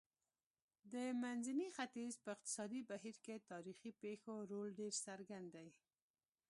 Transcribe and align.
د 0.93 0.93
منځني 1.21 1.67
ختیځ 1.77 2.13
په 2.23 2.29
اقتصادي 2.35 2.81
بهیر 2.89 3.15
کې 3.25 3.45
تاریخي 3.51 3.91
پېښو 4.01 4.33
رول 4.51 4.69
ډېر 4.79 4.93
څرګند 5.05 5.47
دی. 5.55 5.69